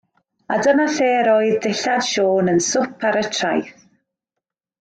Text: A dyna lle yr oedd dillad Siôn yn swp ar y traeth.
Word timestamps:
A 0.53 0.55
dyna 0.67 0.85
lle 0.93 1.09
yr 1.17 1.29
oedd 1.33 1.59
dillad 1.67 2.07
Siôn 2.09 2.51
yn 2.57 2.65
swp 2.71 3.09
ar 3.11 3.23
y 3.23 3.25
traeth. 3.37 3.87